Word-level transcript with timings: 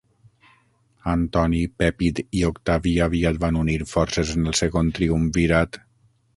Antoni, 1.11 1.59
Pèpid 1.83 2.23
i 2.41 2.41
Octavi 2.49 2.95
aviat 3.09 3.39
van 3.45 3.61
unir 3.67 3.79
forces 3.95 4.35
en 4.39 4.53
el 4.53 4.59
Segon 4.65 4.93
Triumvirat. 4.99 5.83